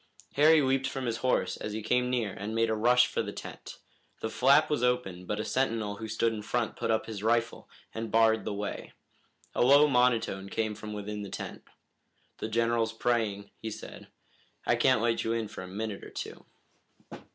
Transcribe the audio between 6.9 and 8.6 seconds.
his rifle, and barred the